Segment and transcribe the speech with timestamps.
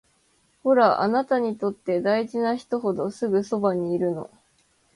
[0.63, 4.31] ほら、あなたにとって大事な人ほどすぐそばにいるの